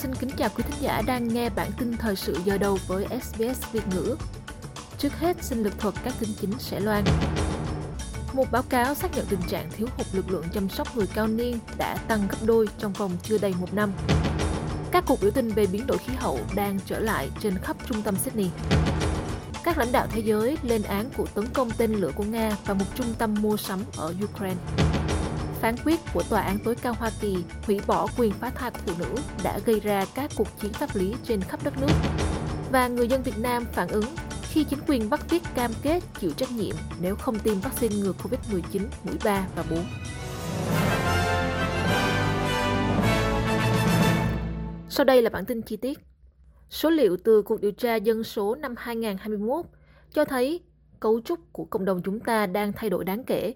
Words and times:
xin 0.00 0.14
kính 0.14 0.30
chào 0.36 0.48
quý 0.56 0.64
thính 0.66 0.80
giả 0.80 1.02
đang 1.06 1.28
nghe 1.28 1.50
bản 1.50 1.70
tin 1.78 1.96
thời 1.96 2.16
sự 2.16 2.36
giờ 2.44 2.58
đầu 2.58 2.78
với 2.86 3.06
SBS 3.22 3.72
Việt 3.72 3.82
ngữ. 3.94 4.16
Trước 4.98 5.12
hết, 5.12 5.36
xin 5.44 5.62
lực 5.62 5.78
thuật 5.78 5.94
các 6.04 6.14
tin 6.20 6.30
chính 6.40 6.52
sẽ 6.58 6.80
loan. 6.80 7.04
Một 8.32 8.44
báo 8.50 8.62
cáo 8.62 8.94
xác 8.94 9.16
nhận 9.16 9.26
tình 9.26 9.40
trạng 9.48 9.70
thiếu 9.76 9.88
hụt 9.96 10.06
lực 10.12 10.30
lượng 10.30 10.44
chăm 10.52 10.68
sóc 10.68 10.96
người 10.96 11.06
cao 11.14 11.26
niên 11.26 11.58
đã 11.78 11.96
tăng 12.08 12.28
gấp 12.28 12.36
đôi 12.46 12.68
trong 12.78 12.92
vòng 12.92 13.10
chưa 13.22 13.38
đầy 13.38 13.54
một 13.60 13.74
năm. 13.74 13.92
Các 14.90 15.04
cuộc 15.06 15.20
biểu 15.22 15.30
tình 15.30 15.48
về 15.48 15.66
biến 15.66 15.86
đổi 15.86 15.98
khí 15.98 16.12
hậu 16.16 16.40
đang 16.54 16.78
trở 16.86 16.98
lại 17.00 17.30
trên 17.40 17.58
khắp 17.58 17.76
trung 17.86 18.02
tâm 18.02 18.16
Sydney. 18.16 18.50
Các 19.64 19.78
lãnh 19.78 19.92
đạo 19.92 20.06
thế 20.10 20.20
giới 20.20 20.56
lên 20.62 20.82
án 20.82 21.10
cuộc 21.16 21.34
tấn 21.34 21.46
công 21.54 21.70
tên 21.70 21.92
lửa 21.92 22.10
của 22.14 22.24
Nga 22.24 22.56
vào 22.66 22.74
một 22.74 22.86
trung 22.94 23.14
tâm 23.18 23.34
mua 23.40 23.56
sắm 23.56 23.80
ở 23.96 24.14
Ukraine 24.24 24.60
phán 25.60 25.74
quyết 25.84 26.00
của 26.14 26.22
Tòa 26.30 26.40
án 26.40 26.58
tối 26.64 26.74
cao 26.74 26.94
Hoa 26.94 27.10
Kỳ 27.20 27.36
hủy 27.66 27.80
bỏ 27.86 28.06
quyền 28.18 28.32
phá 28.32 28.50
thai 28.50 28.70
của 28.70 28.78
phụ 28.86 28.92
nữ 28.98 29.20
đã 29.44 29.58
gây 29.66 29.80
ra 29.80 30.04
các 30.14 30.30
cuộc 30.36 30.48
chiến 30.60 30.72
pháp 30.72 30.96
lý 30.96 31.14
trên 31.24 31.40
khắp 31.40 31.60
đất 31.64 31.74
nước. 31.80 31.92
Và 32.72 32.88
người 32.88 33.08
dân 33.08 33.22
Việt 33.22 33.38
Nam 33.38 33.64
phản 33.72 33.88
ứng 33.88 34.04
khi 34.42 34.64
chính 34.64 34.78
quyền 34.86 35.10
Bắc 35.10 35.30
Viết 35.30 35.42
cam 35.54 35.70
kết 35.82 36.02
chịu 36.18 36.30
trách 36.36 36.52
nhiệm 36.52 36.74
nếu 37.00 37.16
không 37.16 37.38
tiêm 37.38 37.60
vaccine 37.60 37.94
ngừa 37.96 38.12
COVID-19 38.12 38.80
mũi 39.04 39.16
3 39.24 39.46
và 39.56 39.64
4. 39.70 39.84
Sau 44.88 45.04
đây 45.04 45.22
là 45.22 45.30
bản 45.30 45.44
tin 45.44 45.62
chi 45.62 45.76
tiết. 45.76 45.98
Số 46.70 46.90
liệu 46.90 47.16
từ 47.24 47.42
cuộc 47.42 47.60
điều 47.60 47.72
tra 47.72 47.96
dân 47.96 48.24
số 48.24 48.54
năm 48.54 48.74
2021 48.78 49.66
cho 50.14 50.24
thấy 50.24 50.60
cấu 51.00 51.20
trúc 51.20 51.38
của 51.52 51.64
cộng 51.64 51.84
đồng 51.84 52.02
chúng 52.04 52.20
ta 52.20 52.46
đang 52.46 52.72
thay 52.72 52.90
đổi 52.90 53.04
đáng 53.04 53.24
kể 53.24 53.54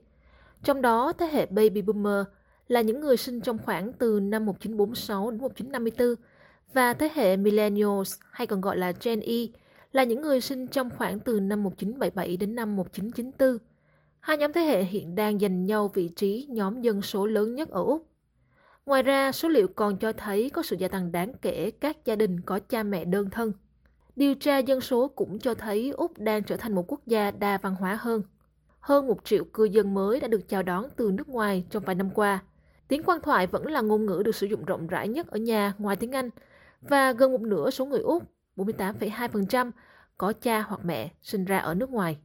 trong 0.65 0.83
đó, 0.83 1.13
thế 1.19 1.27
hệ 1.27 1.47
Baby 1.47 1.83
Boomer 1.83 2.27
là 2.69 2.81
những 2.81 3.01
người 3.01 3.17
sinh 3.17 3.41
trong 3.41 3.59
khoảng 3.59 3.93
từ 3.93 4.21
năm 4.21 4.47
1946 4.47 5.31
đến 5.31 5.41
1954 5.41 6.15
và 6.73 6.95
thế 6.95 7.11
hệ 7.15 7.37
Millennials 7.37 8.15
hay 8.31 8.47
còn 8.47 8.61
gọi 8.61 8.77
là 8.77 8.93
Gen 9.03 9.21
Y 9.21 9.53
là 9.93 10.05
những 10.05 10.23
người 10.23 10.41
sinh 10.41 10.67
trong 10.67 10.91
khoảng 10.99 11.21
từ 11.21 11.41
năm 11.41 11.63
1977 11.63 12.37
đến 12.37 12.55
năm 12.55 12.77
1994. 12.77 13.59
Hai 14.21 14.37
nhóm 14.37 14.53
thế 14.53 14.61
hệ 14.61 14.85
hiện 14.85 15.15
đang 15.15 15.39
giành 15.39 15.67
nhau 15.67 15.91
vị 15.95 16.09
trí 16.09 16.47
nhóm 16.51 16.83
dân 16.83 17.03
số 17.03 17.27
lớn 17.27 17.55
nhất 17.55 17.69
ở 17.69 17.83
Úc. 17.85 18.07
Ngoài 18.87 19.03
ra, 19.03 19.33
số 19.33 19.49
liệu 19.49 19.69
còn 19.69 19.97
cho 19.97 20.13
thấy 20.13 20.51
có 20.51 20.63
sự 20.63 20.77
gia 20.79 20.89
tăng 20.89 21.13
đáng 21.13 21.33
kể 21.43 21.71
các 21.71 22.05
gia 22.05 22.17
đình 22.17 22.41
có 22.41 22.59
cha 22.59 22.83
mẹ 22.83 23.05
đơn 23.05 23.31
thân. 23.31 23.53
Điều 24.17 24.35
tra 24.35 24.59
dân 24.59 24.81
số 24.81 25.09
cũng 25.09 25.39
cho 25.39 25.55
thấy 25.55 25.91
Úc 25.91 26.19
đang 26.19 26.43
trở 26.43 26.57
thành 26.57 26.75
một 26.75 26.85
quốc 26.89 27.01
gia 27.07 27.31
đa 27.31 27.59
văn 27.59 27.75
hóa 27.75 27.99
hơn 28.01 28.23
hơn 28.85 29.07
một 29.07 29.25
triệu 29.25 29.45
cư 29.45 29.65
dân 29.65 29.95
mới 29.95 30.21
đã 30.21 30.29
được 30.29 30.49
chào 30.49 30.63
đón 30.63 30.85
từ 30.97 31.11
nước 31.11 31.29
ngoài 31.29 31.65
trong 31.71 31.85
vài 31.85 31.95
năm 31.95 32.11
qua. 32.11 32.43
Tiếng 32.89 33.03
quan 33.03 33.21
thoại 33.21 33.47
vẫn 33.47 33.67
là 33.67 33.81
ngôn 33.81 34.07
ngữ 34.07 34.23
được 34.25 34.35
sử 34.35 34.47
dụng 34.47 34.65
rộng 34.65 34.87
rãi 34.87 35.09
nhất 35.09 35.27
ở 35.27 35.39
nhà 35.39 35.75
ngoài 35.79 35.97
tiếng 35.97 36.13
Anh, 36.13 36.31
và 36.81 37.13
gần 37.13 37.33
một 37.33 37.41
nửa 37.41 37.71
số 37.71 37.87
người 37.87 38.01
Úc, 38.01 38.23
48,2%, 38.57 39.71
có 40.19 40.33
cha 40.33 40.61
hoặc 40.61 40.81
mẹ 40.85 41.13
sinh 41.23 41.45
ra 41.45 41.59
ở 41.59 41.75
nước 41.75 41.91
ngoài. 41.91 42.17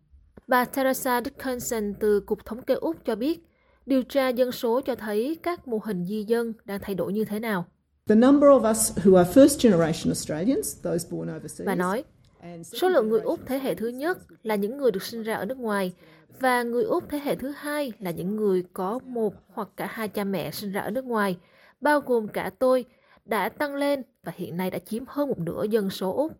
Bà 0.47 0.65
Teresa 0.65 1.21
Dickinson 1.21 1.93
từ 1.99 2.19
Cục 2.19 2.45
Thống 2.45 2.61
kê 2.61 2.73
Úc 2.73 3.05
cho 3.05 3.15
biết, 3.15 3.45
điều 3.85 4.03
tra 4.03 4.29
dân 4.29 4.51
số 4.51 4.81
cho 4.81 4.95
thấy 4.95 5.37
các 5.43 5.67
mô 5.67 5.79
hình 5.83 6.05
di 6.05 6.23
dân 6.23 6.53
đang 6.65 6.79
thay 6.79 6.95
đổi 6.95 7.13
như 7.13 7.25
thế 7.25 7.39
nào. 7.39 7.65
Bà 11.65 11.75
nói, 11.75 12.03
số 12.63 12.89
lượng 12.89 13.09
người 13.09 13.21
Úc 13.21 13.39
thế 13.45 13.59
hệ 13.59 13.75
thứ 13.75 13.87
nhất 13.87 14.17
là 14.43 14.55
những 14.55 14.77
người 14.77 14.91
được 14.91 15.03
sinh 15.03 15.23
ra 15.23 15.35
ở 15.35 15.45
nước 15.45 15.57
ngoài 15.57 15.93
và 16.39 16.63
người 16.63 16.83
Úc 16.83 17.09
thế 17.09 17.19
hệ 17.23 17.35
thứ 17.35 17.51
hai 17.57 17.93
là 17.99 18.11
những 18.11 18.35
người 18.35 18.63
có 18.73 18.99
một 19.05 19.33
hoặc 19.53 19.69
cả 19.75 19.87
hai 19.91 20.07
cha 20.07 20.23
mẹ 20.23 20.51
sinh 20.51 20.71
ra 20.71 20.81
ở 20.81 20.91
nước 20.91 21.05
ngoài, 21.05 21.37
bao 21.81 21.99
gồm 21.99 22.27
cả 22.27 22.51
tôi, 22.59 22.85
đã 23.25 23.49
tăng 23.49 23.75
lên 23.75 24.03
và 24.23 24.31
hiện 24.35 24.57
nay 24.57 24.71
đã 24.71 24.79
chiếm 24.79 25.03
hơn 25.07 25.29
một 25.29 25.39
nửa 25.39 25.63
dân 25.63 25.89
số 25.89 26.15
Úc. 26.15 26.31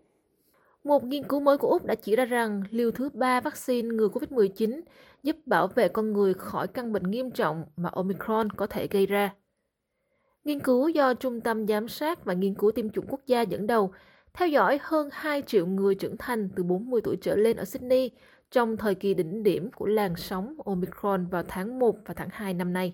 Một 0.83 1.03
nghiên 1.03 1.23
cứu 1.23 1.39
mới 1.39 1.57
của 1.57 1.67
Úc 1.67 1.85
đã 1.85 1.95
chỉ 1.95 2.15
ra 2.15 2.25
rằng 2.25 2.63
liều 2.69 2.91
thứ 2.91 3.09
ba 3.13 3.41
vaccine 3.41 3.87
ngừa 3.87 4.07
COVID-19 4.07 4.81
giúp 5.23 5.35
bảo 5.45 5.67
vệ 5.67 5.87
con 5.87 6.13
người 6.13 6.33
khỏi 6.33 6.67
căn 6.67 6.93
bệnh 6.93 7.11
nghiêm 7.11 7.31
trọng 7.31 7.65
mà 7.77 7.89
Omicron 7.89 8.49
có 8.49 8.67
thể 8.67 8.87
gây 8.87 9.05
ra. 9.05 9.33
Nghiên 10.43 10.59
cứu 10.59 10.89
do 10.89 11.13
Trung 11.13 11.41
tâm 11.41 11.67
Giám 11.67 11.87
sát 11.87 12.25
và 12.25 12.33
Nghiên 12.33 12.53
cứu 12.53 12.71
Tiêm 12.71 12.89
chủng 12.89 13.05
Quốc 13.07 13.21
gia 13.25 13.41
dẫn 13.41 13.67
đầu 13.67 13.91
theo 14.33 14.47
dõi 14.47 14.79
hơn 14.81 15.09
2 15.11 15.41
triệu 15.41 15.65
người 15.65 15.95
trưởng 15.95 16.17
thành 16.17 16.49
từ 16.55 16.63
40 16.63 17.01
tuổi 17.03 17.17
trở 17.21 17.35
lên 17.35 17.57
ở 17.57 17.65
Sydney 17.65 18.11
trong 18.51 18.77
thời 18.77 18.95
kỳ 18.95 19.13
đỉnh 19.13 19.43
điểm 19.43 19.71
của 19.71 19.85
làn 19.85 20.15
sóng 20.15 20.55
Omicron 20.65 21.25
vào 21.25 21.43
tháng 21.47 21.79
1 21.79 21.95
và 22.05 22.13
tháng 22.13 22.29
2 22.31 22.53
năm 22.53 22.73
nay. 22.73 22.93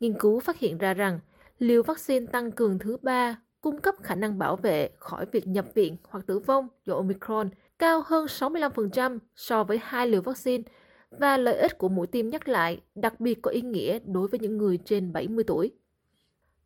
Nghiên 0.00 0.18
cứu 0.18 0.40
phát 0.40 0.58
hiện 0.58 0.78
ra 0.78 0.94
rằng 0.94 1.20
liều 1.58 1.82
vaccine 1.82 2.26
tăng 2.26 2.52
cường 2.52 2.78
thứ 2.78 2.96
ba 3.02 3.36
cung 3.60 3.80
cấp 3.80 3.94
khả 4.02 4.14
năng 4.14 4.38
bảo 4.38 4.56
vệ 4.56 4.90
khỏi 4.98 5.26
việc 5.32 5.46
nhập 5.46 5.66
viện 5.74 5.96
hoặc 6.08 6.26
tử 6.26 6.38
vong 6.38 6.68
do 6.84 6.94
Omicron 6.94 7.50
cao 7.78 8.02
hơn 8.06 8.26
65% 8.26 9.18
so 9.36 9.64
với 9.64 9.80
hai 9.82 10.06
liều 10.06 10.22
vaccine 10.22 10.62
và 11.10 11.36
lợi 11.36 11.56
ích 11.56 11.78
của 11.78 11.88
mũi 11.88 12.06
tiêm 12.06 12.28
nhắc 12.28 12.48
lại 12.48 12.80
đặc 12.94 13.20
biệt 13.20 13.42
có 13.42 13.50
ý 13.50 13.60
nghĩa 13.60 13.98
đối 14.04 14.28
với 14.28 14.40
những 14.40 14.58
người 14.58 14.78
trên 14.84 15.12
70 15.12 15.44
tuổi. 15.44 15.72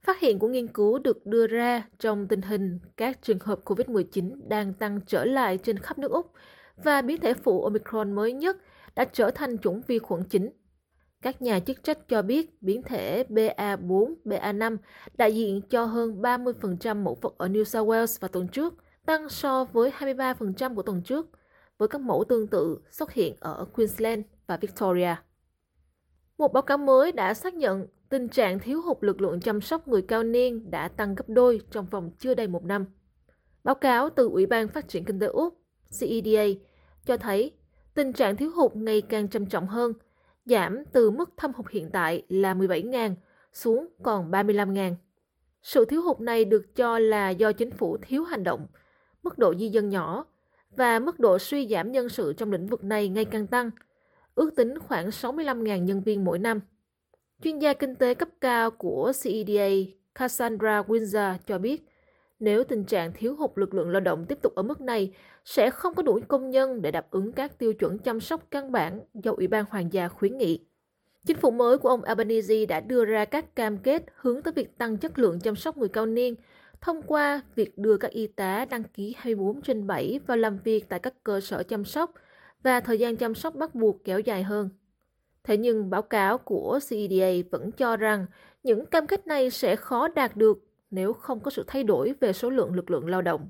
Phát 0.03 0.21
hiện 0.21 0.39
của 0.39 0.49
nghiên 0.49 0.67
cứu 0.67 0.99
được 0.99 1.27
đưa 1.27 1.47
ra 1.47 1.89
trong 1.99 2.29
tình 2.29 2.43
hình 2.43 2.79
các 2.97 3.23
trường 3.23 3.39
hợp 3.39 3.61
COVID-19 3.65 4.49
đang 4.49 4.75
tăng 4.75 5.01
trở 5.07 5.25
lại 5.25 5.59
trên 5.59 5.79
khắp 5.79 5.99
nước 5.99 6.11
Úc 6.11 6.33
và 6.77 7.03
biến 7.03 7.21
thể 7.21 7.35
phụ 7.35 7.63
Omicron 7.63 8.13
mới 8.13 8.33
nhất 8.33 8.57
đã 8.95 9.05
trở 9.05 9.31
thành 9.31 9.59
chủng 9.59 9.81
vi 9.87 9.99
khuẩn 9.99 10.23
chính. 10.25 10.51
Các 11.23 11.43
nhà 11.43 11.61
chức 11.61 11.83
trách 11.83 12.09
cho 12.09 12.23
biết 12.23 12.63
biến 12.63 12.83
thể 12.83 13.25
BA4, 13.29 14.15
BA5 14.25 14.77
đại 15.15 15.35
diện 15.35 15.61
cho 15.71 15.85
hơn 15.85 16.23
30% 16.23 17.03
mẫu 17.03 17.19
vật 17.21 17.35
ở 17.39 17.49
New 17.49 17.65
South 17.65 17.89
Wales 17.89 18.19
vào 18.21 18.29
tuần 18.29 18.49
trước, 18.49 18.75
tăng 19.07 19.29
so 19.29 19.65
với 19.65 19.91
23% 19.99 20.75
của 20.75 20.83
tuần 20.83 21.03
trước, 21.03 21.31
với 21.79 21.89
các 21.89 22.01
mẫu 22.01 22.25
tương 22.29 22.47
tự 22.47 22.79
xuất 22.91 23.13
hiện 23.13 23.37
ở 23.41 23.67
Queensland 23.73 24.25
và 24.47 24.57
Victoria. 24.57 25.15
Một 26.39 26.53
báo 26.53 26.63
cáo 26.63 26.79
mới 26.79 27.13
đã 27.13 27.35
xác 27.35 27.55
nhận 27.55 27.87
tình 28.09 28.29
trạng 28.29 28.59
thiếu 28.59 28.83
hụt 28.83 28.97
lực 29.01 29.21
lượng 29.21 29.41
chăm 29.41 29.61
sóc 29.61 29.89
người 29.89 30.03
cao 30.03 30.23
niên 30.23 30.71
đã 30.71 30.89
tăng 30.89 31.15
gấp 31.15 31.25
đôi 31.29 31.61
trong 31.71 31.87
vòng 31.87 32.11
chưa 32.19 32.35
đầy 32.35 32.47
một 32.47 32.65
năm. 32.65 32.85
Báo 33.65 33.75
cáo 33.75 34.11
từ 34.11 34.29
Ủy 34.29 34.47
ban 34.47 34.69
Phát 34.69 34.89
triển 34.89 35.05
Kinh 35.05 35.21
tế 35.21 35.27
Úc 35.27 35.64
CEDA 36.01 36.45
cho 37.07 37.17
thấy 37.17 37.53
tình 37.95 38.13
trạng 38.13 38.37
thiếu 38.37 38.51
hụt 38.51 38.77
ngày 38.77 39.01
càng 39.01 39.29
trầm 39.29 39.47
trọng 39.47 39.67
hơn, 39.67 39.93
giảm 40.47 40.85
từ 40.93 41.11
mức 41.11 41.31
thâm 41.37 41.53
hụt 41.55 41.71
hiện 41.71 41.91
tại 41.91 42.23
là 42.29 42.55
17.000 42.55 43.15
xuống 43.53 43.87
còn 44.03 44.31
35.000. 44.31 44.95
Sự 45.63 45.85
thiếu 45.85 46.03
hụt 46.03 46.21
này 46.21 46.45
được 46.45 46.77
cho 46.77 46.99
là 46.99 47.31
do 47.31 47.53
chính 47.53 47.71
phủ 47.71 47.97
thiếu 47.97 48.25
hành 48.25 48.45
động, 48.45 48.67
mức 49.23 49.39
độ 49.39 49.55
di 49.55 49.69
dân 49.69 49.89
nhỏ 49.89 50.25
và 50.77 50.99
mức 50.99 51.21
độ 51.21 51.39
suy 51.39 51.69
giảm 51.69 51.93
nhân 51.93 52.09
sự 52.09 52.33
trong 52.33 52.53
lĩnh 52.53 52.67
vực 52.67 52.85
này 52.85 53.09
ngày 53.09 53.25
càng 53.25 53.47
tăng, 53.47 53.71
ước 54.35 54.57
tính 54.57 54.79
khoảng 54.79 55.09
65.000 55.09 55.85
nhân 55.85 56.01
viên 56.01 56.25
mỗi 56.25 56.39
năm. 56.39 56.61
Chuyên 57.43 57.59
gia 57.59 57.73
kinh 57.73 57.95
tế 57.95 58.15
cấp 58.15 58.29
cao 58.41 58.71
của 58.71 59.13
CEDA 59.23 59.69
Cassandra 60.15 60.83
Windsor 60.83 61.35
cho 61.47 61.59
biết, 61.59 61.89
nếu 62.41 62.65
tình 62.65 62.85
trạng 62.85 63.13
thiếu 63.13 63.37
hụt 63.37 63.51
lực 63.55 63.75
lượng 63.75 63.91
lao 63.91 64.01
động 64.01 64.27
tiếp 64.29 64.39
tục 64.43 64.55
ở 64.55 64.63
mức 64.63 64.81
này, 64.81 65.13
sẽ 65.45 65.71
không 65.71 65.95
có 65.95 66.03
đủ 66.03 66.21
công 66.29 66.51
nhân 66.51 66.83
để 66.83 66.91
đáp 66.91 67.11
ứng 67.11 67.33
các 67.33 67.59
tiêu 67.59 67.75
chuẩn 67.75 67.99
chăm 67.99 68.21
sóc 68.21 68.47
căn 68.51 68.73
bản 68.73 69.01
do 69.15 69.33
Ủy 69.33 69.47
ban 69.47 69.65
Hoàng 69.71 69.93
gia 69.93 70.09
khuyến 70.09 70.39
nghị. 70.39 70.67
Chính 71.27 71.37
phủ 71.37 71.51
mới 71.51 71.79
của 71.79 71.89
ông 71.89 72.03
Albanese 72.03 72.67
đã 72.67 72.81
đưa 72.81 73.05
ra 73.05 73.25
các 73.25 73.57
cam 73.57 73.79
kết 73.79 74.03
hướng 74.17 74.43
tới 74.43 74.53
việc 74.53 74.79
tăng 74.79 74.97
chất 74.97 75.19
lượng 75.19 75.41
chăm 75.41 75.57
sóc 75.57 75.77
người 75.77 75.89
cao 75.89 76.07
niên 76.07 76.35
thông 76.81 77.03
qua 77.03 77.41
việc 77.55 77.79
đưa 77.79 77.97
các 77.97 78.11
y 78.11 78.27
tá 78.27 78.65
đăng 78.71 78.85
ký 78.85 79.15
24 79.19 79.63
trên 79.63 79.87
7 79.87 80.21
vào 80.27 80.37
làm 80.37 80.59
việc 80.65 80.89
tại 80.89 80.99
các 80.99 81.15
cơ 81.25 81.41
sở 81.41 81.63
chăm 81.63 81.85
sóc 81.85 82.15
và 82.63 82.81
thời 82.81 82.99
gian 82.99 83.17
chăm 83.17 83.35
sóc 83.35 83.55
bắt 83.55 83.75
buộc 83.75 84.05
kéo 84.05 84.21
dài 84.21 84.43
hơn. 84.43 84.69
Thế 85.45 85.57
nhưng 85.57 85.91
báo 85.91 86.03
cáo 86.03 86.39
của 86.39 86.79
CEDA 86.91 87.49
vẫn 87.51 87.73
cho 87.73 87.97
rằng 87.97 88.27
những 88.63 88.87
cam 88.87 89.07
kết 89.07 89.27
này 89.27 89.51
sẽ 89.51 89.77
khó 89.77 90.09
đạt 90.09 90.37
được 90.37 90.59
nếu 90.95 91.13
không 91.13 91.41
có 91.41 91.51
sự 91.51 91.65
thay 91.67 91.85
đổi 91.85 92.15
về 92.21 92.33
số 92.33 92.51
lượng 92.51 92.75
lực 92.75 92.91
lượng 92.91 93.07
lao 93.07 93.23
động. 93.23 93.49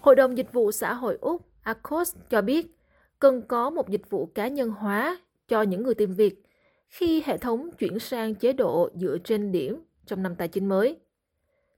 Hội 0.00 0.16
đồng 0.16 0.38
Dịch 0.38 0.52
vụ 0.52 0.72
Xã 0.72 0.94
hội 0.94 1.18
Úc 1.20 1.42
ACOS 1.62 2.16
cho 2.30 2.42
biết 2.42 2.76
cần 3.18 3.42
có 3.42 3.70
một 3.70 3.88
dịch 3.88 4.10
vụ 4.10 4.26
cá 4.26 4.48
nhân 4.48 4.70
hóa 4.70 5.20
cho 5.48 5.62
những 5.62 5.82
người 5.82 5.94
tìm 5.94 6.12
việc 6.12 6.42
khi 6.88 7.22
hệ 7.26 7.38
thống 7.38 7.70
chuyển 7.78 7.98
sang 7.98 8.34
chế 8.34 8.52
độ 8.52 8.90
dựa 8.94 9.18
trên 9.24 9.52
điểm 9.52 9.82
trong 10.06 10.22
năm 10.22 10.34
tài 10.34 10.48
chính 10.48 10.68
mới. 10.68 10.96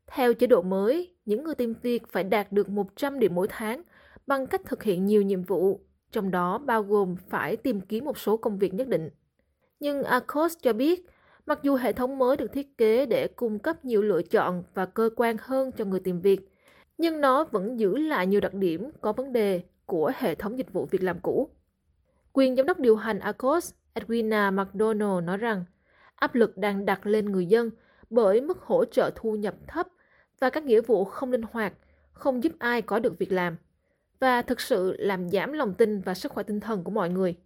Theo 0.06 0.34
chế 0.34 0.46
độ 0.46 0.62
mới, 0.62 1.14
những 1.26 1.44
người 1.44 1.54
tìm 1.54 1.74
việc 1.82 2.08
phải 2.08 2.24
đạt 2.24 2.52
được 2.52 2.68
100 2.68 3.18
điểm 3.18 3.34
mỗi 3.34 3.46
tháng 3.50 3.82
bằng 4.26 4.46
cách 4.46 4.60
thực 4.64 4.82
hiện 4.82 5.06
nhiều 5.06 5.22
nhiệm 5.22 5.42
vụ, 5.42 5.80
trong 6.12 6.30
đó 6.30 6.58
bao 6.58 6.82
gồm 6.82 7.16
phải 7.28 7.56
tìm 7.56 7.80
kiếm 7.80 8.04
một 8.04 8.18
số 8.18 8.36
công 8.36 8.58
việc 8.58 8.74
nhất 8.74 8.88
định. 8.88 9.10
Nhưng 9.80 10.02
ACOS 10.02 10.56
cho 10.62 10.72
biết 10.72 11.06
Mặc 11.48 11.58
dù 11.62 11.74
hệ 11.74 11.92
thống 11.92 12.18
mới 12.18 12.36
được 12.36 12.52
thiết 12.52 12.78
kế 12.78 13.06
để 13.06 13.28
cung 13.28 13.58
cấp 13.58 13.84
nhiều 13.84 14.02
lựa 14.02 14.22
chọn 14.22 14.62
và 14.74 14.86
cơ 14.86 15.10
quan 15.16 15.36
hơn 15.40 15.72
cho 15.72 15.84
người 15.84 16.00
tìm 16.00 16.20
việc, 16.20 16.40
nhưng 16.98 17.20
nó 17.20 17.44
vẫn 17.44 17.78
giữ 17.78 17.96
lại 17.96 18.26
nhiều 18.26 18.40
đặc 18.40 18.54
điểm 18.54 18.90
có 19.00 19.12
vấn 19.12 19.32
đề 19.32 19.62
của 19.86 20.12
hệ 20.16 20.34
thống 20.34 20.58
dịch 20.58 20.72
vụ 20.72 20.86
việc 20.90 21.02
làm 21.02 21.18
cũ. 21.20 21.48
Quyền 22.32 22.56
giám 22.56 22.66
đốc 22.66 22.78
điều 22.78 22.96
hành 22.96 23.18
ACOS, 23.18 23.72
Edwina 23.94 24.52
McDonald 24.52 25.24
nói 25.24 25.36
rằng, 25.36 25.64
áp 26.14 26.34
lực 26.34 26.56
đang 26.56 26.86
đặt 26.86 27.06
lên 27.06 27.32
người 27.32 27.46
dân 27.46 27.70
bởi 28.10 28.40
mức 28.40 28.58
hỗ 28.60 28.84
trợ 28.84 29.10
thu 29.14 29.36
nhập 29.36 29.54
thấp 29.66 29.86
và 30.40 30.50
các 30.50 30.64
nghĩa 30.64 30.80
vụ 30.80 31.04
không 31.04 31.32
linh 31.32 31.44
hoạt, 31.52 31.72
không 32.12 32.44
giúp 32.44 32.52
ai 32.58 32.82
có 32.82 32.98
được 32.98 33.18
việc 33.18 33.32
làm 33.32 33.56
và 34.20 34.42
thực 34.42 34.60
sự 34.60 34.96
làm 34.98 35.28
giảm 35.28 35.52
lòng 35.52 35.74
tin 35.74 36.00
và 36.00 36.14
sức 36.14 36.32
khỏe 36.32 36.42
tinh 36.42 36.60
thần 36.60 36.84
của 36.84 36.90
mọi 36.90 37.10
người. 37.10 37.36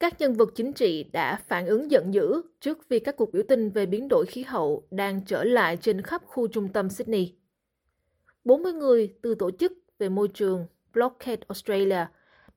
Các 0.00 0.20
nhân 0.20 0.34
vật 0.34 0.52
chính 0.54 0.72
trị 0.72 1.04
đã 1.12 1.36
phản 1.48 1.66
ứng 1.66 1.90
giận 1.90 2.14
dữ 2.14 2.42
trước 2.60 2.88
việc 2.88 3.04
các 3.04 3.16
cuộc 3.16 3.32
biểu 3.32 3.42
tình 3.48 3.70
về 3.70 3.86
biến 3.86 4.08
đổi 4.08 4.26
khí 4.26 4.42
hậu 4.42 4.86
đang 4.90 5.24
trở 5.24 5.44
lại 5.44 5.76
trên 5.76 6.02
khắp 6.02 6.22
khu 6.26 6.48
trung 6.48 6.68
tâm 6.68 6.90
Sydney. 6.90 7.34
40 8.44 8.72
người 8.72 9.14
từ 9.22 9.34
tổ 9.34 9.50
chức 9.50 9.72
về 9.98 10.08
môi 10.08 10.28
trường 10.28 10.66
Blockade 10.92 11.42
Australia 11.48 12.06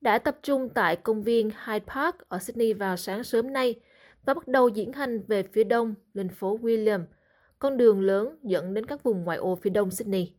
đã 0.02 0.20
tập 0.20 0.40
trung 0.44 0.70
tại 0.70 0.96
công 0.96 1.24
viên 1.24 1.50
Hyde 1.66 1.86
Park 1.94 2.16
ở 2.28 2.40
Sydney 2.40 2.74
vào 2.74 2.98
sáng 2.98 3.24
sớm 3.24 3.54
nay 3.54 3.76
và 4.26 4.34
bắt 4.34 4.48
đầu 4.48 4.70
diễn 4.70 4.94
hành 4.94 5.24
về 5.28 5.44
phía 5.44 5.64
đông 5.64 5.94
lên 6.14 6.30
phố 6.30 6.60
William, 6.62 7.04
con 7.60 7.78
đường 7.78 8.02
lớn 8.02 8.38
dẫn 8.44 8.74
đến 8.74 8.86
các 8.86 9.04
vùng 9.04 9.24
ngoại 9.24 9.38
ô 9.38 9.56
phía 9.56 9.70
đông 9.70 9.92
Sydney. 9.92 10.34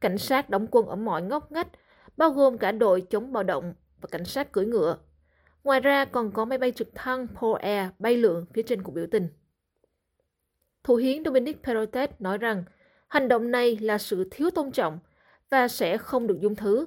Cảnh 0.00 0.18
sát 0.18 0.50
đóng 0.50 0.66
quân 0.70 0.86
ở 0.86 0.96
mọi 0.96 1.22
ngóc 1.22 1.52
ngách, 1.52 1.68
bao 2.16 2.30
gồm 2.30 2.58
cả 2.58 2.72
đội 2.72 3.00
chống 3.00 3.32
bạo 3.32 3.42
động 3.42 3.74
và 4.00 4.08
cảnh 4.10 4.24
sát 4.24 4.52
cưỡi 4.52 4.66
ngựa. 4.66 4.98
Ngoài 5.64 5.80
ra 5.80 6.04
còn 6.04 6.32
có 6.32 6.44
máy 6.44 6.58
bay 6.58 6.72
trực 6.72 6.88
thăng 6.94 7.26
Paul 7.40 7.56
Air 7.60 7.90
bay 7.98 8.16
lượn 8.16 8.46
phía 8.54 8.62
trên 8.62 8.82
cuộc 8.82 8.92
biểu 8.92 9.06
tình. 9.10 9.28
Thủ 10.84 10.96
hiến 10.96 11.24
Dominic 11.24 11.62
Perrottet 11.62 12.20
nói 12.20 12.38
rằng 12.38 12.64
hành 13.08 13.28
động 13.28 13.50
này 13.50 13.78
là 13.80 13.98
sự 13.98 14.28
thiếu 14.30 14.50
tôn 14.50 14.72
trọng 14.72 14.98
và 15.50 15.68
sẽ 15.68 15.98
không 15.98 16.26
được 16.26 16.40
dung 16.40 16.54
thứ. 16.54 16.86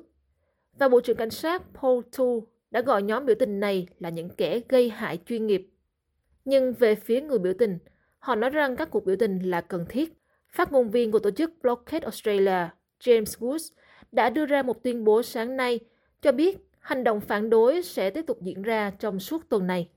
Và 0.78 0.90
Bộ 0.90 1.02
trưởng 1.02 1.18
Cảnh 1.18 1.30
sát 1.30 1.64
Paul 1.82 2.04
Tu 2.18 2.48
đã 2.72 2.82
gọi 2.82 3.04
nhóm 3.04 3.26
biểu 3.26 3.36
tình 3.40 3.60
này 3.60 3.88
là 4.00 4.10
những 4.10 4.30
kẻ 4.30 4.60
gây 4.70 4.90
hại 4.90 5.20
chuyên 5.26 5.48
nghiệp. 5.48 5.70
Nhưng 6.46 6.74
về 6.74 6.96
phía 6.96 7.22
người 7.22 7.40
biểu 7.40 7.54
tình, 7.60 7.80
họ 8.20 8.36
nói 8.36 8.50
rằng 8.50 8.76
các 8.76 8.92
cuộc 8.92 9.06
biểu 9.06 9.16
tình 9.20 9.40
là 9.40 9.62
cần 9.62 9.86
thiết. 9.90 10.14
Phát 10.50 10.72
ngôn 10.72 10.90
viên 10.90 11.12
của 11.12 11.20
tổ 11.20 11.32
chức 11.32 11.52
Blockade 11.62 12.04
Australia, 12.04 12.70
James 13.00 13.40
Woods, 13.40 13.74
đã 14.12 14.30
đưa 14.30 14.46
ra 14.46 14.64
một 14.64 14.84
tuyên 14.84 15.04
bố 15.04 15.24
sáng 15.24 15.58
nay 15.58 15.80
cho 16.22 16.32
biết 16.32 16.58
hành 16.84 17.04
động 17.04 17.22
phản 17.22 17.50
đối 17.50 17.82
sẽ 17.82 18.10
tiếp 18.10 18.26
tục 18.28 18.42
diễn 18.42 18.62
ra 18.62 18.92
trong 19.00 19.20
suốt 19.20 19.50
tuần 19.50 19.68
này. 19.68 19.90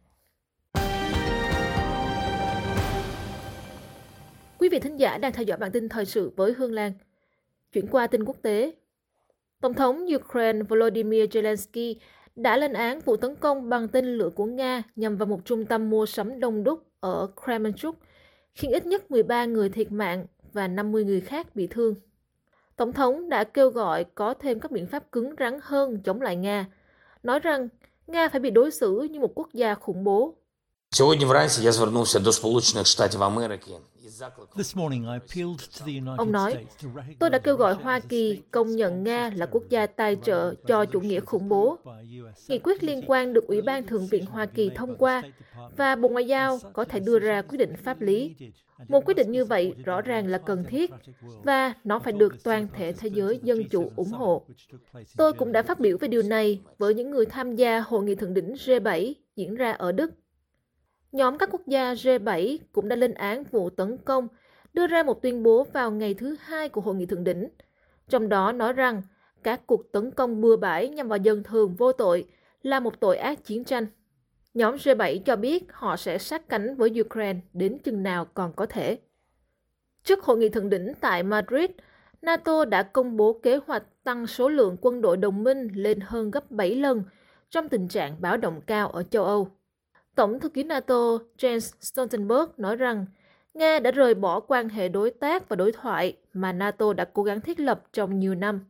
Quý 4.59 4.69
vị 4.69 4.79
thính 4.79 4.97
giả 4.97 5.19
đang 5.19 5.33
theo 5.33 5.43
dõi 5.43 5.59
bản 5.59 5.73
tin 5.73 5.89
thời 5.89 6.05
sự 6.05 6.33
với 6.37 6.53
Hương 6.53 6.73
Lan. 6.73 6.93
Chuyển 7.73 7.87
qua 7.87 8.07
tin 8.07 8.25
quốc 8.25 8.37
tế. 8.43 8.75
Tổng 9.61 9.75
thống 9.75 10.07
Ukraine 10.15 10.63
Volodymyr 10.63 11.23
Zelensky 11.25 11.95
đã 12.37 12.57
lên 12.57 12.73
án 12.73 13.01
vụ 13.01 13.17
tấn 13.17 13.37
công 13.37 13.69
bằng 13.69 13.89
tên 13.89 14.05
lửa 14.05 14.31
của 14.35 14.45
Nga 14.45 14.83
nhằm 14.97 15.17
vào 15.17 15.27
một 15.27 15.41
trung 15.45 15.67
tâm 15.67 15.91
mua 15.91 16.07
sắm 16.07 16.41
đông 16.41 16.65
đúc 16.65 16.83
ở 17.01 17.29
Kremenchuk, 17.45 17.97
khiến 18.55 18.71
ít 18.71 18.87
nhất 18.87 19.11
13 19.11 19.45
người 19.45 19.69
thiệt 19.69 19.93
mạng 19.93 20.27
và 20.53 20.69
50 20.69 21.05
người 21.05 21.21
khác 21.21 21.57
bị 21.57 21.67
thương. 21.67 21.95
Tổng 22.76 22.94
thống 22.94 23.30
đã 23.30 23.44
kêu 23.44 23.70
gọi 23.70 24.04
có 24.04 24.34
thêm 24.34 24.60
các 24.60 24.72
biện 24.72 24.88
pháp 24.88 25.12
cứng 25.12 25.36
rắn 25.40 25.60
hơn 25.64 26.00
chống 26.04 26.22
lại 26.22 26.36
Nga, 26.36 26.66
nói 27.24 27.40
rằng 27.40 27.68
Nga 28.08 28.30
phải 28.30 28.40
bị 28.40 28.50
đối 28.50 28.72
xử 28.72 29.08
như 29.12 29.20
một 29.20 29.32
quốc 29.36 29.50
gia 29.54 29.76
khủng 29.76 30.04
bố. 30.04 30.36
Сьогодні 30.92 31.26
вранці 31.26 31.62
я 31.62 31.72
звернувся 31.72 32.20
до 32.20 32.32
Сполучених 32.32 32.88
Штатів 32.88 33.24
Америки 33.24 33.72
Ông 36.17 36.33
nói, 36.33 36.67
tôi 37.19 37.31
đã 37.31 37.39
kêu 37.39 37.57
gọi 37.57 37.75
Hoa 37.75 38.01
Kỳ 38.01 38.43
công 38.51 38.77
nhận 38.77 39.05
Nga 39.05 39.31
là 39.35 39.47
quốc 39.47 39.63
gia 39.69 39.87
tài 39.87 40.17
trợ 40.25 40.55
cho 40.67 40.85
chủ 40.85 41.01
nghĩa 41.01 41.21
khủng 41.21 41.49
bố. 41.49 41.79
Nghị 42.49 42.59
quyết 42.59 42.83
liên 42.85 43.03
quan 43.07 43.33
được 43.33 43.47
Ủy 43.47 43.63
ban 43.63 43.87
Thượng 43.87 44.07
viện 44.07 44.27
Hoa 44.27 44.47
Kỳ 44.47 44.71
thông 44.75 44.97
qua 44.97 45.23
và 45.77 45.97
Bộ 45.97 46.09
Ngoại 46.09 46.27
giao 46.27 46.59
có 46.73 46.85
thể 46.85 47.01
đưa 47.01 47.19
ra 47.19 47.43
quyết 47.43 47.59
định 47.59 47.73
pháp 47.85 48.01
lý. 48.01 48.37
Một 48.89 49.05
quyết 49.05 49.15
định 49.15 49.33
như 49.33 49.45
vậy 49.45 49.75
rõ 49.85 50.01
ràng 50.01 50.27
là 50.27 50.39
cần 50.39 50.65
thiết 50.65 50.91
và 51.45 51.75
nó 51.85 51.99
phải 51.99 52.13
được 52.13 52.45
toàn 52.45 52.69
thể 52.75 52.93
thế 52.93 53.09
giới 53.13 53.41
dân 53.43 53.69
chủ 53.69 53.93
ủng 53.97 54.11
hộ. 54.11 54.47
Tôi 55.17 55.33
cũng 55.33 55.53
đã 55.53 55.63
phát 55.63 55.81
biểu 55.81 55.99
về 55.99 56.09
điều 56.09 56.23
này 56.23 56.61
với 56.79 56.95
những 56.95 57.11
người 57.11 57.27
tham 57.27 57.57
gia 57.57 57.81
hội 57.81 58.05
nghị 58.05 58.15
thượng 58.15 58.35
đỉnh 58.35 58.53
G7 58.53 59.13
diễn 59.37 59.55
ra 59.55 59.73
ở 59.73 59.93
Đức 59.93 60.11
Nhóm 61.17 61.39
các 61.39 61.49
quốc 61.53 61.67
gia 61.67 61.95
G7 61.95 62.59
cũng 62.73 62.89
đã 62.89 62.97
lên 62.97 63.15
án 63.15 63.45
vụ 63.45 63.71
tấn 63.71 63.99
công, 63.99 64.29
đưa 64.75 64.87
ra 64.87 65.03
một 65.03 65.23
tuyên 65.23 65.43
bố 65.43 65.67
vào 65.73 65.91
ngày 65.91 66.15
thứ 66.15 66.37
hai 66.41 66.69
của 66.69 66.81
hội 66.81 66.95
nghị 66.95 67.07
thượng 67.07 67.25
đỉnh, 67.25 67.49
trong 68.09 68.29
đó 68.29 68.53
nói 68.53 68.73
rằng 68.73 69.03
các 69.43 69.67
cuộc 69.67 69.93
tấn 69.93 70.11
công 70.11 70.41
bừa 70.41 70.57
bãi 70.57 70.89
nhằm 70.89 71.09
vào 71.09 71.19
dân 71.19 71.43
thường 71.43 71.75
vô 71.75 71.93
tội 71.93 72.27
là 72.63 72.81
một 72.81 73.01
tội 73.01 73.17
ác 73.17 73.45
chiến 73.45 73.65
tranh. 73.65 73.87
Nhóm 74.55 74.77
G7 74.77 75.19
cho 75.25 75.37
biết 75.37 75.65
họ 75.73 75.97
sẽ 75.97 76.19
sát 76.19 76.49
cánh 76.49 76.77
với 76.77 77.01
Ukraine 77.01 77.41
đến 77.53 77.79
chừng 77.79 78.03
nào 78.03 78.27
còn 78.35 78.53
có 78.53 78.67
thể. 78.67 78.99
Trước 80.05 80.25
hội 80.25 80.39
nghị 80.39 80.49
thượng 80.49 80.71
đỉnh 80.71 80.93
tại 81.01 81.23
Madrid, 81.23 81.71
NATO 82.23 82.65
đã 82.65 82.83
công 82.83 83.17
bố 83.17 83.41
kế 83.43 83.57
hoạch 83.67 84.05
tăng 84.05 84.27
số 84.27 84.49
lượng 84.49 84.77
quân 84.81 85.01
đội 85.01 85.17
đồng 85.17 85.45
minh 85.45 85.69
lên 85.75 86.01
hơn 86.01 86.31
gấp 86.31 86.51
7 86.51 86.75
lần 86.75 87.03
trong 87.51 87.69
tình 87.69 87.89
trạng 87.89 88.17
báo 88.21 88.37
động 88.37 88.61
cao 88.67 88.89
ở 88.89 89.03
châu 89.03 89.25
Âu. 89.25 89.56
Tổng 90.17 90.41
thư 90.41 90.49
ký 90.49 90.63
NATO 90.63 91.19
Jens 91.39 91.73
Stoltenberg 91.81 92.51
nói 92.57 92.77
rằng 92.77 93.07
Nga 93.55 93.79
đã 93.79 93.91
rời 93.91 94.15
bỏ 94.15 94.41
quan 94.41 94.69
hệ 94.69 94.89
đối 94.89 95.11
tác 95.11 95.49
và 95.49 95.57
đối 95.57 95.73
thoại 95.73 96.17
mà 96.33 96.53
NATO 96.53 96.93
đã 96.93 97.05
cố 97.05 97.23
gắng 97.23 97.41
thiết 97.41 97.61
lập 97.61 97.83
trong 97.93 98.19
nhiều 98.19 98.35
năm. 98.35 98.61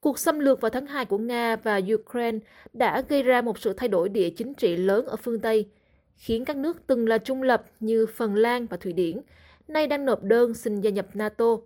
Cuộc 0.00 0.18
xâm 0.18 0.38
lược 0.38 0.60
vào 0.60 0.70
tháng 0.70 0.86
2 0.86 1.04
của 1.04 1.18
Nga 1.18 1.56
và 1.56 1.80
Ukraine 1.94 2.38
đã 2.72 3.02
gây 3.08 3.22
ra 3.22 3.42
một 3.42 3.58
sự 3.58 3.72
thay 3.72 3.88
đổi 3.88 4.08
địa 4.08 4.30
chính 4.30 4.54
trị 4.54 4.76
lớn 4.76 5.06
ở 5.06 5.16
phương 5.16 5.40
Tây, 5.40 5.70
khiến 6.16 6.44
các 6.44 6.56
nước 6.56 6.86
từng 6.86 7.08
là 7.08 7.18
trung 7.18 7.42
lập 7.42 7.64
như 7.80 8.06
Phần 8.06 8.34
Lan 8.34 8.66
và 8.66 8.76
Thụy 8.76 8.92
Điển 8.92 9.20
nay 9.68 9.86
đang 9.86 10.04
nộp 10.04 10.22
đơn 10.22 10.54
xin 10.54 10.80
gia 10.80 10.90
nhập 10.90 11.06
NATO, 11.14 11.56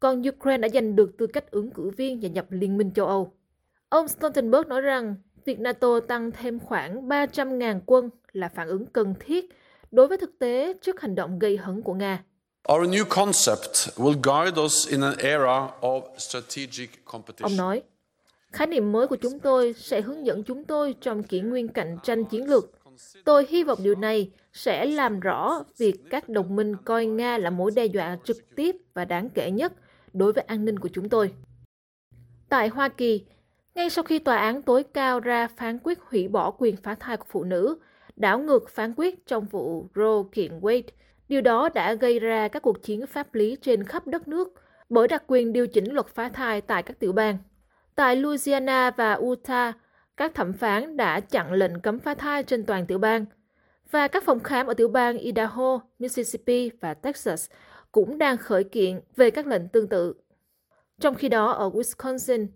còn 0.00 0.22
Ukraine 0.28 0.58
đã 0.58 0.68
giành 0.68 0.96
được 0.96 1.18
tư 1.18 1.26
cách 1.26 1.50
ứng 1.50 1.70
cử 1.70 1.90
viên 1.90 2.22
gia 2.22 2.28
nhập 2.28 2.46
Liên 2.50 2.78
minh 2.78 2.90
châu 2.94 3.06
Âu. 3.06 3.32
Ông 3.88 4.08
Stoltenberg 4.08 4.68
nói 4.68 4.80
rằng 4.80 5.14
việc 5.46 5.60
NATO 5.60 6.00
tăng 6.00 6.30
thêm 6.30 6.58
khoảng 6.58 7.08
300.000 7.08 7.80
quân 7.86 8.10
là 8.32 8.48
phản 8.48 8.68
ứng 8.68 8.86
cần 8.86 9.14
thiết 9.20 9.44
đối 9.90 10.08
với 10.08 10.18
thực 10.18 10.38
tế 10.38 10.72
trước 10.82 11.00
hành 11.00 11.14
động 11.14 11.38
gây 11.38 11.56
hấn 11.56 11.82
của 11.82 11.94
Nga. 11.94 12.24
Our 12.72 12.88
new 12.88 13.04
concept 13.08 13.96
will 13.96 14.20
guide 14.22 14.62
us 14.62 14.88
in 14.88 15.00
an 15.00 15.14
era 15.18 15.68
of 15.80 16.00
strategic 16.18 17.04
competition. 17.04 17.50
Ông 17.50 17.56
nói, 17.56 17.82
khái 18.52 18.66
niệm 18.66 18.92
mới 18.92 19.06
của 19.06 19.16
chúng 19.16 19.38
tôi 19.38 19.74
sẽ 19.78 20.00
hướng 20.00 20.26
dẫn 20.26 20.42
chúng 20.42 20.64
tôi 20.64 20.94
trong 21.00 21.22
kỷ 21.22 21.40
nguyên 21.40 21.68
cạnh 21.68 21.98
tranh 22.02 22.24
chiến 22.24 22.50
lược. 22.50 22.72
Tôi 23.24 23.46
hy 23.48 23.64
vọng 23.64 23.78
điều 23.82 23.94
này 23.94 24.30
sẽ 24.52 24.86
làm 24.86 25.20
rõ 25.20 25.64
việc 25.78 25.94
các 26.10 26.28
đồng 26.28 26.56
minh 26.56 26.76
coi 26.84 27.06
Nga 27.06 27.38
là 27.38 27.50
mối 27.50 27.70
đe 27.76 27.84
dọa 27.84 28.18
trực 28.24 28.36
tiếp 28.56 28.76
và 28.94 29.04
đáng 29.04 29.28
kể 29.30 29.50
nhất 29.50 29.72
đối 30.12 30.32
với 30.32 30.44
an 30.44 30.64
ninh 30.64 30.78
của 30.78 30.88
chúng 30.92 31.08
tôi. 31.08 31.32
Tại 32.48 32.68
Hoa 32.68 32.88
Kỳ, 32.88 33.24
ngay 33.76 33.90
sau 33.90 34.04
khi 34.04 34.18
tòa 34.18 34.36
án 34.36 34.62
tối 34.62 34.84
cao 34.94 35.20
ra 35.20 35.48
phán 35.56 35.78
quyết 35.82 35.98
hủy 36.00 36.28
bỏ 36.28 36.50
quyền 36.50 36.76
phá 36.76 36.94
thai 36.94 37.16
của 37.16 37.26
phụ 37.28 37.44
nữ, 37.44 37.78
đảo 38.16 38.38
ngược 38.38 38.70
phán 38.70 38.94
quyết 38.96 39.26
trong 39.26 39.44
vụ 39.44 39.86
Roe 39.94 40.22
kiện 40.32 40.60
Wade. 40.60 40.82
Điều 41.28 41.40
đó 41.40 41.68
đã 41.74 41.94
gây 41.94 42.18
ra 42.18 42.48
các 42.48 42.62
cuộc 42.62 42.82
chiến 42.82 43.06
pháp 43.06 43.34
lý 43.34 43.56
trên 43.62 43.84
khắp 43.84 44.06
đất 44.06 44.28
nước 44.28 44.54
bởi 44.88 45.08
đặc 45.08 45.22
quyền 45.26 45.52
điều 45.52 45.66
chỉnh 45.66 45.92
luật 45.92 46.06
phá 46.06 46.28
thai 46.28 46.60
tại 46.60 46.82
các 46.82 46.98
tiểu 46.98 47.12
bang. 47.12 47.38
Tại 47.94 48.16
Louisiana 48.16 48.90
và 48.90 49.14
Utah, 49.14 49.76
các 50.16 50.34
thẩm 50.34 50.52
phán 50.52 50.96
đã 50.96 51.20
chặn 51.20 51.52
lệnh 51.52 51.80
cấm 51.80 51.98
phá 51.98 52.14
thai 52.14 52.42
trên 52.42 52.64
toàn 52.66 52.86
tiểu 52.86 52.98
bang. 52.98 53.24
Và 53.90 54.08
các 54.08 54.24
phòng 54.24 54.40
khám 54.40 54.66
ở 54.66 54.74
tiểu 54.74 54.88
bang 54.88 55.18
Idaho, 55.18 55.80
Mississippi 55.98 56.70
và 56.80 56.94
Texas 56.94 57.50
cũng 57.92 58.18
đang 58.18 58.36
khởi 58.36 58.64
kiện 58.64 59.00
về 59.16 59.30
các 59.30 59.46
lệnh 59.46 59.68
tương 59.68 59.88
tự. 59.88 60.14
Trong 61.00 61.14
khi 61.14 61.28
đó, 61.28 61.50
ở 61.50 61.70
Wisconsin, 61.70 62.46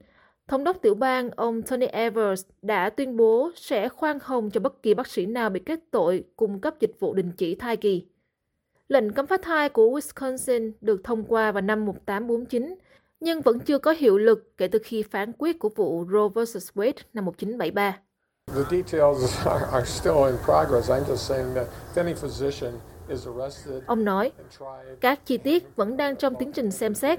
Thống 0.50 0.64
đốc 0.64 0.82
tiểu 0.82 0.94
bang 0.94 1.30
ông 1.30 1.62
Tony 1.62 1.86
Evers 1.86 2.42
đã 2.62 2.90
tuyên 2.90 3.16
bố 3.16 3.50
sẽ 3.56 3.88
khoan 3.88 4.18
hồng 4.22 4.50
cho 4.50 4.60
bất 4.60 4.82
kỳ 4.82 4.94
bác 4.94 5.06
sĩ 5.06 5.26
nào 5.26 5.50
bị 5.50 5.60
kết 5.60 5.80
tội 5.90 6.24
cung 6.36 6.60
cấp 6.60 6.74
dịch 6.80 7.00
vụ 7.00 7.14
đình 7.14 7.32
chỉ 7.36 7.54
thai 7.54 7.76
kỳ. 7.76 8.06
Lệnh 8.88 9.12
cấm 9.12 9.26
phá 9.26 9.36
thai 9.42 9.68
của 9.68 9.90
Wisconsin 9.90 10.72
được 10.80 11.04
thông 11.04 11.24
qua 11.24 11.52
vào 11.52 11.62
năm 11.62 11.86
1849, 11.86 12.74
nhưng 13.20 13.40
vẫn 13.40 13.60
chưa 13.60 13.78
có 13.78 13.94
hiệu 13.98 14.18
lực 14.18 14.56
kể 14.56 14.68
từ 14.68 14.78
khi 14.84 15.02
phán 15.02 15.32
quyết 15.38 15.58
của 15.58 15.68
vụ 15.68 16.06
Roe 16.12 16.28
vs. 16.44 16.70
Wade 16.74 16.92
năm 17.14 17.24
1973. 17.24 17.98
The 18.46 18.62
details 18.70 19.46
are 19.72 19.86
still 19.86 20.26
in 20.26 20.36
progress. 20.44 20.90
I'm 20.90 21.04
just 21.04 21.16
saying 21.16 21.54
that 21.54 21.66
if 21.94 22.04
any 22.04 22.14
physician 22.14 22.72
Ông 23.86 24.04
nói, 24.04 24.32
các 25.00 25.26
chi 25.26 25.38
tiết 25.38 25.76
vẫn 25.76 25.96
đang 25.96 26.16
trong 26.16 26.34
tiến 26.34 26.52
trình 26.52 26.70
xem 26.70 26.94
xét. 26.94 27.18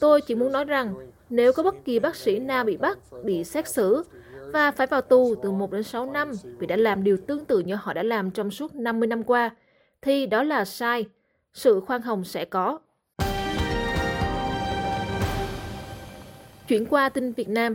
Tôi 0.00 0.20
chỉ 0.20 0.34
muốn 0.34 0.52
nói 0.52 0.64
rằng, 0.64 0.94
nếu 1.32 1.52
có 1.52 1.62
bất 1.62 1.84
kỳ 1.84 1.98
bác 1.98 2.16
sĩ 2.16 2.38
nào 2.38 2.64
bị 2.64 2.76
bắt, 2.76 2.98
bị 3.24 3.44
xét 3.44 3.68
xử 3.68 4.04
và 4.52 4.70
phải 4.70 4.86
vào 4.86 5.00
tù 5.00 5.34
từ 5.42 5.50
1 5.50 5.72
đến 5.72 5.82
6 5.82 6.06
năm 6.06 6.32
vì 6.58 6.66
đã 6.66 6.76
làm 6.76 7.04
điều 7.04 7.16
tương 7.26 7.44
tự 7.44 7.58
như 7.58 7.74
họ 7.74 7.92
đã 7.92 8.02
làm 8.02 8.30
trong 8.30 8.50
suốt 8.50 8.74
50 8.74 9.06
năm 9.06 9.22
qua, 9.22 9.50
thì 10.02 10.26
đó 10.26 10.42
là 10.42 10.64
sai. 10.64 11.04
Sự 11.52 11.80
khoan 11.80 12.02
hồng 12.02 12.24
sẽ 12.24 12.44
có. 12.44 12.78
Chuyển 16.68 16.86
qua 16.86 17.08
tin 17.08 17.32
Việt 17.32 17.48
Nam. 17.48 17.74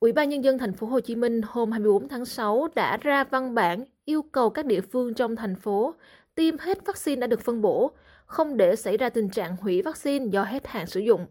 Ủy 0.00 0.12
ban 0.12 0.28
nhân 0.28 0.44
dân 0.44 0.58
thành 0.58 0.72
phố 0.72 0.86
Hồ 0.86 1.00
Chí 1.00 1.16
Minh 1.16 1.40
hôm 1.46 1.72
24 1.72 2.08
tháng 2.08 2.24
6 2.24 2.68
đã 2.74 2.96
ra 2.96 3.24
văn 3.24 3.54
bản 3.54 3.84
yêu 4.04 4.22
cầu 4.22 4.50
các 4.50 4.66
địa 4.66 4.80
phương 4.80 5.14
trong 5.14 5.36
thành 5.36 5.54
phố 5.54 5.94
tiêm 6.34 6.58
hết 6.58 6.86
vaccine 6.86 7.20
đã 7.20 7.26
được 7.26 7.40
phân 7.40 7.62
bổ, 7.62 7.90
không 8.26 8.56
để 8.56 8.76
xảy 8.76 8.96
ra 8.96 9.08
tình 9.08 9.28
trạng 9.28 9.56
hủy 9.60 9.82
vaccine 9.82 10.26
do 10.26 10.44
hết 10.44 10.66
hạn 10.66 10.86
sử 10.86 11.00
dụng. 11.00 11.26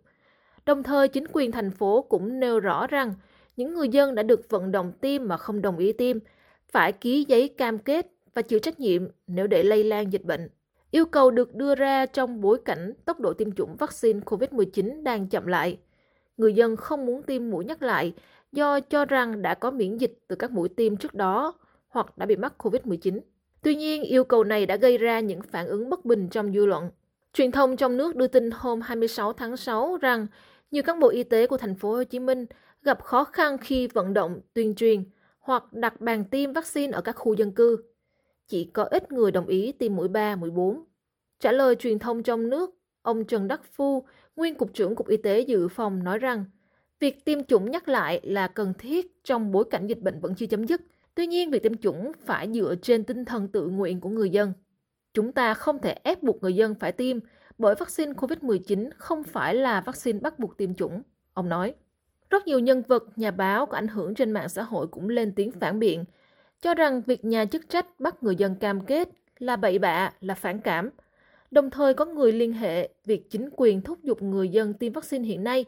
Đồng 0.65 0.83
thời, 0.83 1.07
chính 1.07 1.25
quyền 1.33 1.51
thành 1.51 1.71
phố 1.71 2.01
cũng 2.01 2.39
nêu 2.39 2.59
rõ 2.59 2.87
rằng 2.87 3.13
những 3.57 3.73
người 3.73 3.89
dân 3.89 4.15
đã 4.15 4.23
được 4.23 4.49
vận 4.49 4.71
động 4.71 4.91
tiêm 5.01 5.27
mà 5.27 5.37
không 5.37 5.61
đồng 5.61 5.77
ý 5.77 5.93
tiêm 5.93 6.17
phải 6.71 6.91
ký 6.91 7.25
giấy 7.27 7.47
cam 7.47 7.79
kết 7.79 8.11
và 8.33 8.41
chịu 8.41 8.59
trách 8.59 8.79
nhiệm 8.79 9.07
nếu 9.27 9.47
để 9.47 9.63
lây 9.63 9.83
lan 9.83 10.13
dịch 10.13 10.23
bệnh. 10.23 10.49
Yêu 10.91 11.05
cầu 11.05 11.31
được 11.31 11.55
đưa 11.55 11.75
ra 11.75 12.05
trong 12.05 12.41
bối 12.41 12.57
cảnh 12.65 12.93
tốc 13.05 13.19
độ 13.19 13.33
tiêm 13.33 13.51
chủng 13.51 13.75
vaccine 13.75 14.19
COVID-19 14.19 15.03
đang 15.03 15.27
chậm 15.27 15.47
lại. 15.47 15.77
Người 16.37 16.53
dân 16.53 16.75
không 16.75 17.05
muốn 17.05 17.23
tiêm 17.23 17.49
mũi 17.49 17.65
nhắc 17.65 17.81
lại 17.81 18.13
do 18.51 18.79
cho 18.79 19.05
rằng 19.05 19.41
đã 19.41 19.53
có 19.53 19.71
miễn 19.71 19.97
dịch 19.97 20.19
từ 20.27 20.35
các 20.35 20.51
mũi 20.51 20.69
tiêm 20.69 20.97
trước 20.97 21.13
đó 21.13 21.53
hoặc 21.87 22.17
đã 22.17 22.25
bị 22.25 22.35
mắc 22.35 22.53
COVID-19. 22.57 23.19
Tuy 23.61 23.75
nhiên, 23.75 24.03
yêu 24.03 24.23
cầu 24.23 24.43
này 24.43 24.65
đã 24.65 24.75
gây 24.75 24.97
ra 24.97 25.19
những 25.19 25.41
phản 25.41 25.67
ứng 25.67 25.89
bất 25.89 26.05
bình 26.05 26.29
trong 26.29 26.53
dư 26.53 26.65
luận. 26.65 26.89
Truyền 27.33 27.51
thông 27.51 27.77
trong 27.77 27.97
nước 27.97 28.15
đưa 28.15 28.27
tin 28.27 28.51
hôm 28.51 28.81
26 28.81 29.33
tháng 29.33 29.57
6 29.57 29.97
rằng 30.01 30.27
nhiều 30.71 30.83
cán 30.83 30.99
bộ 30.99 31.09
y 31.09 31.23
tế 31.23 31.47
của 31.47 31.57
thành 31.57 31.75
phố 31.75 31.95
Hồ 31.95 32.03
Chí 32.03 32.19
Minh 32.19 32.45
gặp 32.83 33.03
khó 33.03 33.23
khăn 33.23 33.57
khi 33.57 33.87
vận 33.87 34.13
động, 34.13 34.41
tuyên 34.53 34.75
truyền 34.75 35.03
hoặc 35.39 35.73
đặt 35.73 36.01
bàn 36.01 36.25
tiêm 36.25 36.53
vaccine 36.53 36.93
ở 36.93 37.01
các 37.01 37.11
khu 37.11 37.33
dân 37.33 37.51
cư. 37.51 37.83
Chỉ 38.47 38.63
có 38.63 38.83
ít 38.83 39.11
người 39.11 39.31
đồng 39.31 39.47
ý 39.47 39.71
tiêm 39.71 39.95
mũi 39.95 40.07
3, 40.07 40.35
mũi 40.35 40.49
4. 40.49 40.83
Trả 41.39 41.51
lời 41.51 41.75
truyền 41.75 41.99
thông 41.99 42.23
trong 42.23 42.49
nước, 42.49 42.69
ông 43.01 43.25
Trần 43.25 43.47
Đắc 43.47 43.61
Phu, 43.73 44.05
nguyên 44.35 44.55
Cục 44.55 44.73
trưởng 44.73 44.95
Cục 44.95 45.07
Y 45.07 45.17
tế 45.17 45.39
Dự 45.39 45.67
phòng 45.67 46.03
nói 46.03 46.17
rằng 46.17 46.45
việc 46.99 47.25
tiêm 47.25 47.43
chủng 47.43 47.71
nhắc 47.71 47.89
lại 47.89 48.19
là 48.23 48.47
cần 48.47 48.73
thiết 48.79 49.23
trong 49.23 49.51
bối 49.51 49.63
cảnh 49.69 49.87
dịch 49.87 49.99
bệnh 49.99 50.19
vẫn 50.19 50.35
chưa 50.35 50.45
chấm 50.45 50.67
dứt. 50.67 50.81
Tuy 51.15 51.27
nhiên, 51.27 51.51
việc 51.51 51.63
tiêm 51.63 51.77
chủng 51.77 52.11
phải 52.25 52.49
dựa 52.53 52.75
trên 52.81 53.03
tinh 53.03 53.25
thần 53.25 53.47
tự 53.47 53.67
nguyện 53.67 54.01
của 54.01 54.09
người 54.09 54.29
dân. 54.29 54.53
Chúng 55.13 55.31
ta 55.31 55.53
không 55.53 55.79
thể 55.79 55.95
ép 56.03 56.23
buộc 56.23 56.43
người 56.43 56.53
dân 56.53 56.75
phải 56.75 56.91
tiêm 56.91 57.19
bởi 57.61 57.75
vaccine 57.75 58.11
COVID-19 58.11 58.89
không 58.97 59.23
phải 59.23 59.55
là 59.55 59.81
vaccine 59.81 60.19
bắt 60.19 60.39
buộc 60.39 60.57
tiêm 60.57 60.73
chủng, 60.73 61.01
ông 61.33 61.49
nói. 61.49 61.73
Rất 62.29 62.47
nhiều 62.47 62.59
nhân 62.59 62.83
vật, 62.87 63.03
nhà 63.15 63.31
báo 63.31 63.65
có 63.65 63.77
ảnh 63.77 63.87
hưởng 63.87 64.15
trên 64.15 64.31
mạng 64.31 64.49
xã 64.49 64.63
hội 64.63 64.87
cũng 64.87 65.09
lên 65.09 65.33
tiếng 65.35 65.51
phản 65.51 65.79
biện, 65.79 66.05
cho 66.61 66.73
rằng 66.73 67.01
việc 67.01 67.25
nhà 67.25 67.45
chức 67.45 67.69
trách 67.69 67.99
bắt 67.99 68.23
người 68.23 68.35
dân 68.35 68.55
cam 68.55 68.85
kết 68.85 69.09
là 69.39 69.55
bậy 69.55 69.79
bạ, 69.79 70.13
là 70.21 70.33
phản 70.33 70.59
cảm. 70.59 70.89
Đồng 71.51 71.69
thời 71.69 71.93
có 71.93 72.05
người 72.05 72.31
liên 72.31 72.53
hệ 72.53 72.89
việc 73.05 73.29
chính 73.29 73.49
quyền 73.55 73.81
thúc 73.81 74.03
giục 74.03 74.21
người 74.21 74.49
dân 74.49 74.73
tiêm 74.73 74.93
vaccine 74.93 75.27
hiện 75.27 75.43
nay 75.43 75.65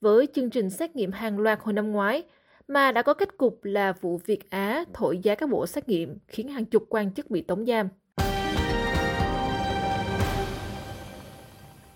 với 0.00 0.28
chương 0.34 0.50
trình 0.50 0.70
xét 0.70 0.96
nghiệm 0.96 1.12
hàng 1.12 1.38
loạt 1.38 1.58
hồi 1.62 1.72
năm 1.72 1.92
ngoái 1.92 2.22
mà 2.68 2.92
đã 2.92 3.02
có 3.02 3.14
kết 3.14 3.36
cục 3.36 3.64
là 3.64 3.92
vụ 3.92 4.20
Việt 4.24 4.50
Á 4.50 4.84
thổi 4.92 5.18
giá 5.18 5.34
các 5.34 5.48
bộ 5.50 5.66
xét 5.66 5.88
nghiệm 5.88 6.18
khiến 6.28 6.48
hàng 6.48 6.64
chục 6.64 6.86
quan 6.88 7.14
chức 7.14 7.30
bị 7.30 7.42
tống 7.42 7.66
giam. 7.66 7.88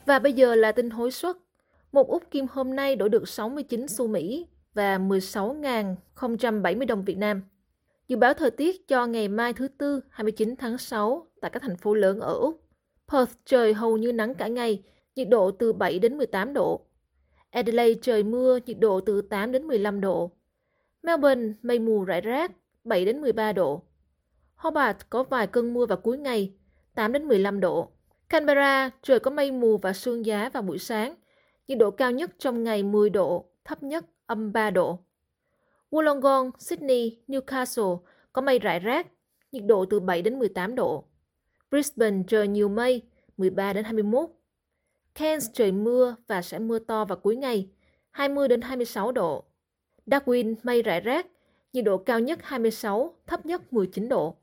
Và 0.07 0.19
bây 0.19 0.33
giờ 0.33 0.54
là 0.54 0.73
tin 0.73 0.90
hối 0.90 1.11
suất. 1.11 1.37
Một 1.92 2.09
út 2.09 2.30
kim 2.30 2.47
hôm 2.50 2.76
nay 2.76 2.97
đổi 2.97 3.09
được 3.09 3.28
69 3.28 3.88
xu 3.88 4.07
Mỹ 4.07 4.47
và 4.75 4.99
16.070 4.99 6.87
đồng 6.87 7.04
Việt 7.04 7.19
Nam. 7.19 7.42
Dự 8.09 8.16
báo 8.16 8.35
thời 8.35 8.50
tiết 8.50 8.88
cho 8.88 9.07
ngày 9.07 9.28
mai 9.28 9.52
thứ 9.52 9.69
Tư 9.69 10.00
29 10.11 10.57
tháng 10.57 10.78
6 10.78 11.26
tại 11.40 11.50
các 11.50 11.62
thành 11.62 11.76
phố 11.76 11.95
lớn 11.95 12.21
ở 12.21 12.35
Úc. 12.35 12.61
Perth 13.12 13.33
trời 13.45 13.75
hầu 13.75 13.97
như 13.97 14.12
nắng 14.12 14.35
cả 14.35 14.49
ngày, 14.49 14.83
nhiệt 15.16 15.28
độ 15.28 15.50
từ 15.50 15.73
7 15.73 15.99
đến 15.99 16.19
18 16.19 16.52
độ. 16.52 16.80
Adelaide 17.50 18.00
trời 18.02 18.23
mưa, 18.23 18.59
nhiệt 18.66 18.78
độ 18.78 19.00
từ 19.00 19.23
8 19.23 19.52
đến 19.52 19.66
15 19.66 20.00
độ. 20.00 20.30
Melbourne 21.02 21.52
mây 21.62 21.78
mù 21.78 22.04
rải 22.04 22.21
rác, 22.21 22.52
7 22.85 23.04
đến 23.04 23.21
13 23.21 23.52
độ. 23.52 23.83
Hobart 24.54 24.97
có 25.11 25.23
vài 25.23 25.47
cơn 25.47 25.75
mưa 25.75 25.87
vào 25.87 25.99
cuối 25.99 26.19
ngày, 26.19 26.52
8 26.95 27.12
đến 27.12 27.28
15 27.28 27.61
độ. 27.61 27.90
Canberra 28.30 28.90
trời 29.02 29.20
có 29.20 29.30
mây 29.30 29.50
mù 29.50 29.78
và 29.78 29.92
sương 29.92 30.26
giá 30.26 30.49
vào 30.49 30.62
buổi 30.62 30.78
sáng, 30.78 31.14
nhiệt 31.68 31.78
độ 31.78 31.90
cao 31.90 32.10
nhất 32.10 32.30
trong 32.38 32.64
ngày 32.64 32.82
10 32.82 33.10
độ, 33.10 33.50
thấp 33.64 33.82
nhất 33.82 34.04
âm 34.26 34.52
3 34.52 34.70
độ. 34.70 34.99
Wollongong, 35.90 36.50
Sydney, 36.58 37.18
Newcastle 37.28 37.99
có 38.32 38.42
mây 38.42 38.58
rải 38.58 38.80
rác, 38.80 39.06
nhiệt 39.52 39.64
độ 39.66 39.84
từ 39.90 40.00
7 40.00 40.22
đến 40.22 40.38
18 40.38 40.75
độ. 40.75 41.04
Brisbane 41.70 42.22
trời 42.28 42.49
nhiều 42.49 42.68
mây, 42.68 43.02
13 43.37 43.72
đến 43.72 43.84
21. 43.84 44.30
Cairns 45.14 45.50
trời 45.54 45.72
mưa 45.72 46.16
và 46.26 46.42
sẽ 46.42 46.58
mưa 46.58 46.78
to 46.78 47.04
vào 47.04 47.18
cuối 47.18 47.37
ngày, 47.37 47.68
20 48.10 48.49
đến 48.49 48.60
26 48.60 49.12
độ. 49.12 49.44
Darwin 50.06 50.54
mây 50.62 50.82
rải 50.82 51.00
rác, 51.00 51.26
nhiệt 51.72 51.84
độ 51.84 51.99
cao 51.99 52.20
nhất 52.20 52.38
26, 52.42 53.14
thấp 53.26 53.46
nhất 53.46 53.72
19 53.72 54.08
độ. 54.08 54.37